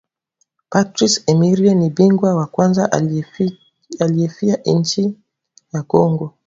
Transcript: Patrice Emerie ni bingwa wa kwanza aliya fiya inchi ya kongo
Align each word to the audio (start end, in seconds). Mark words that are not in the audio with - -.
Patrice 0.71 1.23
Emerie 1.31 1.73
ni 1.75 1.89
bingwa 1.89 2.35
wa 2.35 2.45
kwanza 2.45 2.91
aliya 3.99 4.29
fiya 4.29 4.63
inchi 4.63 5.19
ya 5.73 5.83
kongo 5.83 6.33